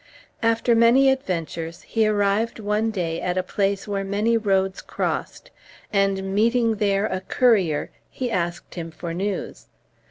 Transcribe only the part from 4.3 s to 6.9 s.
roads crossed, and meeting